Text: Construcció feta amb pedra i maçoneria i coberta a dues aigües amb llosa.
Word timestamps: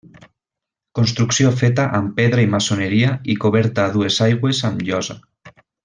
Construcció 0.99 1.51
feta 1.59 1.85
amb 1.99 2.17
pedra 2.21 2.45
i 2.45 2.47
maçoneria 2.55 3.13
i 3.35 3.39
coberta 3.47 3.85
a 3.87 3.95
dues 3.99 4.19
aigües 4.31 4.65
amb 4.73 4.83
llosa. 4.89 5.21